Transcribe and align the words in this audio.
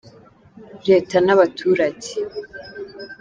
Leta 0.87 1.17
n’abaturage. 1.25 2.13